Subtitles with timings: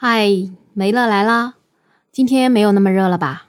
[0.00, 0.28] 嗨，
[0.74, 1.54] 梅乐来啦！
[2.12, 3.48] 今天没有那么热了吧？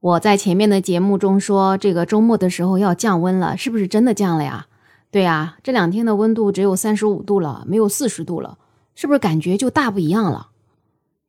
[0.00, 4.66] 我在前面的节目中说，这个周末的时候要降温了，是不是真的降了呀？
[5.10, 8.56] 对呀，这两天的温度只有三十五度了，没有四十度了，
[8.94, 10.48] 是不是感觉就大不一样了？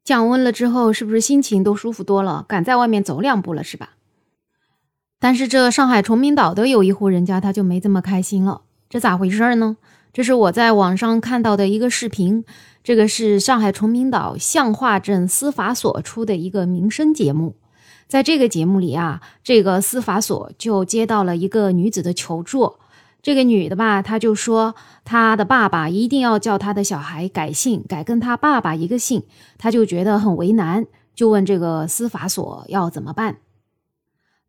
[0.06, 3.90] 降温了之后，是不是心情都舒服多了，敢在外面走两步了，是吧？
[5.20, 9.76] 但是这上海崇明岛的有一户人家，他就没这么开心了，这咋回事呢？
[10.14, 12.46] 这是我在网上看到的一个视频。
[12.86, 17.56] 这个是上海崇明岛向化镇司法所出的一个民生节目，
[18.08, 22.76] 在这个节目里啊，这个司法所就接到了一个女子的求助。
[23.24, 29.24] 这个女的吧，她就说她的爸爸一定要叫她的小孩改姓，改跟她爸爸一个姓，
[29.58, 33.38] 她就觉得很为难，就问这个司法所要怎么办。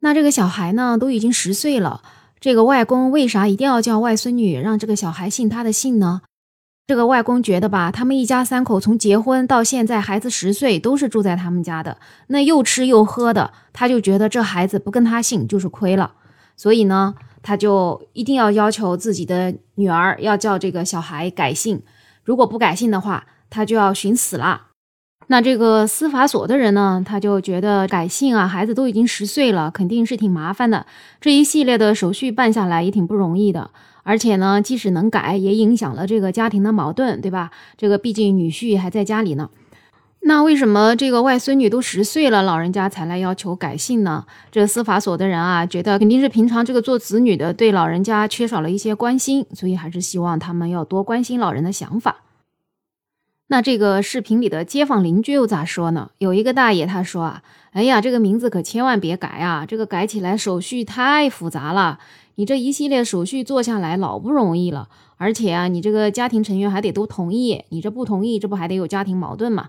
[0.01, 2.03] 那这个小孩呢，都已经十岁了，
[2.39, 6.21] 这个外公为啥一定要叫外孙女让这个小孩姓他的姓呢？
[6.87, 16.13] 这个外公觉得吧，他们一家三口从结婚到现在，孩子十岁都是住在他们家的，那又吃又喝的，他就觉得这孩子不跟他姓就是亏了，
[16.57, 21.83] 所以呢，他就一定要要求自己的女儿要叫这个小孩改姓，
[22.23, 24.67] 如果不改姓的话，他就要寻死了。
[25.29, 30.87] 那这个司法所的人呢，他就觉得改姓啊，孩子都已经十岁了，肯定是挺麻烦的，
[31.21, 33.71] 这一系列的手续办下来也挺不容易的。
[34.05, 37.51] 而且呢，即使能改，也影响了这个家庭的矛盾，对吧？
[37.77, 39.51] 这个毕竟女婿还在家里呢。
[40.21, 44.25] 那为什么这个外孙女都十岁了，老人家才来要求改姓呢？
[44.53, 52.26] 这司法所的人啊，觉得肯定是平常这个做子女的对老人家缺少了一些关心，所以还是希望他们要多关心老人的想法。
[53.49, 56.11] 那这个视频里的街坊邻居又咋说呢？
[56.19, 62.01] 有一个大爷他说啊，哎呀，这个名字可千万别改啊，这个改起来手续太复杂了。
[62.35, 69.69] 你这一系列手续做下来老不容易了，而且啊，你这个家庭成员还得都同意，你这不同意，这不还得有家庭矛盾吗？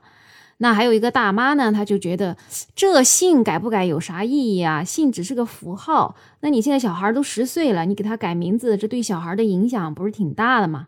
[0.57, 2.35] 那还有一个大妈呢，她就觉得
[2.75, 4.83] 这姓改不改有啥意义啊？
[4.83, 6.15] 姓只是个符号。
[6.39, 10.87] 那你现在小孩都十岁了，你给他改名字，这对小孩的影响不是挺大的吗？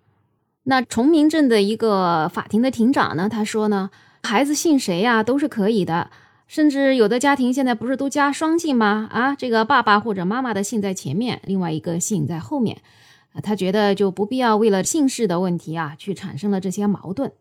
[0.63, 3.89] 那崇明镇的一个法庭的庭长呢，他说呢，
[4.23, 6.09] 孩子姓谁呀都是可以的。
[6.47, 9.07] 甚至有的家庭现在不是都加双姓吗？
[9.11, 12.81] 啊，这个爸爸或者妈妈的姓在前面，另外一个姓在后面，
[13.33, 17.31] 啊，他觉得就不必要为了姓氏的问题啊，去产生了这些矛盾。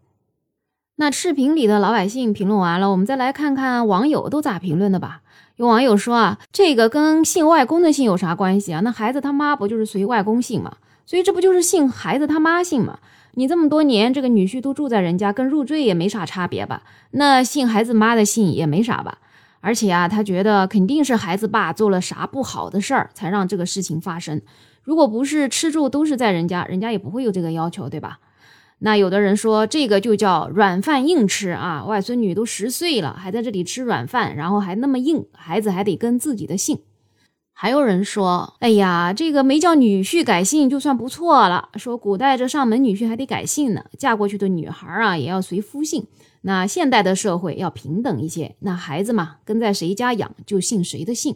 [0.96, 5.22] 那视频里的老百姓评论完了，我们再来看看网友都咋评论的吧。
[5.56, 8.80] 有网友说啊，这个跟姓外公的姓有啥关系啊？
[8.80, 10.76] 那孩子他妈不就是随外公姓吗？
[11.08, 12.98] 所以这不就是姓孩子他妈姓吗？
[13.32, 16.82] 你这么多年，这个女婿都住在人家，跟入赘也没啥差别吧？
[17.12, 19.16] 那姓孩子妈的姓也没啥吧？
[19.60, 24.42] 而且啊，他觉得肯定是孩子爸做了啥不好的事儿，才让这个事情发生。
[24.82, 28.18] 如果不是吃住都是在人家，人家也不会有这个要求，对吧？
[28.80, 31.86] 那有的人说，这个就叫软饭硬吃啊！
[31.86, 36.80] 外孙女都十岁了，还在这里吃软饭，然后还那么硬，孩子还得跟自己的姓。
[37.60, 41.70] 还有人说：“哎呀，这个没叫女婿改姓就算不错了。
[41.74, 46.06] 说古代这上门女婿还得改姓呢，嫁过去的女孩啊也要随夫姓。
[46.42, 51.34] 那现代的社会要平等一些，那孩子嘛跟在谁家养就姓谁的姓。”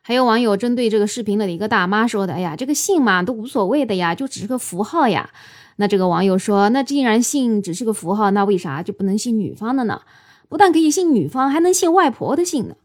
[0.00, 5.30] 还有网友针对这个视频里的一个大妈说的：“哎呀，这个姓嘛都无所谓的呀，就只是个符号呀。”
[5.74, 10.02] 那这个网友说：“那既然姓只是个符号，那为啥就不能姓女方的呢？
[10.48, 12.76] 不但可以姓女方，还能姓外婆的姓呢？”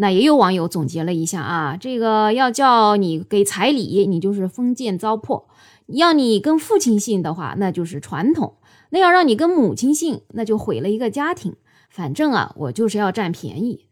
[0.00, 5.44] 那也有网友总结了一下啊，这个要叫你给彩礼，你就是封建糟粕；
[5.88, 8.54] 要你跟父亲姓的话，那就是传统；
[8.88, 11.54] 那要让你跟母亲姓，那就毁了一个家庭。
[11.90, 13.84] 反正啊，我就是要占便宜。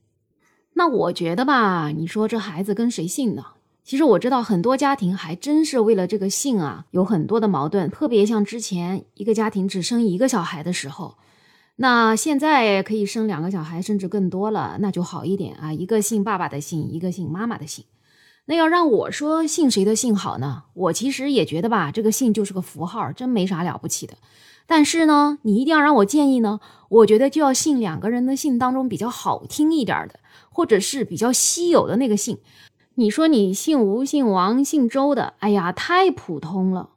[0.72, 3.44] 那我觉得吧，你说这孩子跟谁姓呢？
[3.84, 7.91] 其实我知道很多家庭还真是为了这个姓啊，有很多的矛盾。
[7.91, 11.16] 特别像之前一个家庭只生一个小孩的时候。
[11.81, 15.72] 那现在可以生两个小孩，甚至更多了，那就好一点啊！
[15.72, 17.84] 一个姓爸爸的姓，一个姓妈妈的姓。
[18.47, 20.65] 那要让我说姓谁的姓好呢？
[20.75, 24.15] 我其实也觉得吧，这个姓就是个符号，真没啥了不起的。
[24.66, 26.59] 但是呢，你一定要让我建议呢，
[26.89, 30.19] 我觉得就要姓两个人的姓当中比较好听一点的，
[30.51, 32.39] 或者是比较稀有的那个姓。
[32.97, 36.89] 你说你姓吴、姓王、姓周的，哎呀，太普通了。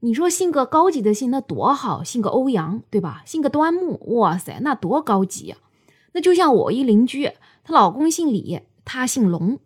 [0.00, 3.22] 你说姓个高级的姓那多好，姓个欧阳对吧？
[3.24, 5.56] 姓个端木，哇塞，那多高级呀！
[6.12, 7.32] 那就像我一邻居，
[7.64, 9.58] 她老公姓李，她姓龙，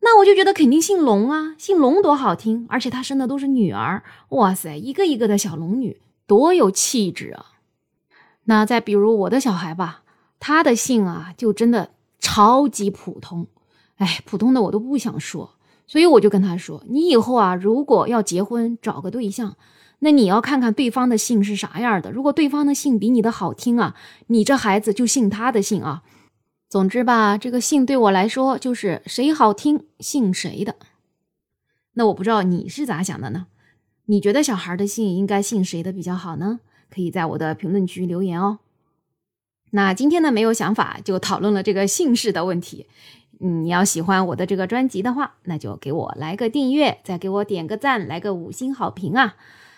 [0.00, 7.46] 那我就觉得肯定姓龙啊，姓龙多好听，而且她生的都是女儿，哇塞，一个一个的小龙女，多有气质啊！
[8.44, 10.02] 那再比如我的小孩吧，
[10.40, 13.46] 他的姓啊，就真的超级普通，
[13.96, 15.54] 哎，普通的我都不想说，
[15.92, 19.58] 所以我就跟他说，你以后啊，如果要结婚找个对象。
[19.98, 22.10] 那你要看看对方的姓是啥样的。
[22.10, 23.94] 如果对方的姓比你的好听啊，
[24.28, 26.02] 你这孩子就姓他的姓啊。
[26.70, 30.76] 总之吧，这个姓对我来说就是谁好听姓谁的。
[31.92, 33.48] 那我不知道你是咋想的呢？
[34.06, 36.60] 你觉得小孩的姓应该姓谁的比较好呢？
[36.88, 38.60] 可以在我的评论区留言哦。
[39.72, 42.86] 那今天呢，没有想法就讨论了这个姓氏的问题。
[43.44, 49.34] 你要喜欢我的这个专辑的话，那就给我来个订阅，再给我点个赞，来个五星好评啊！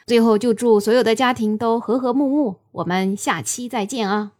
[0.06, 4.32] 最后就祝所有的家庭都和和睦睦，我们下期再见啊！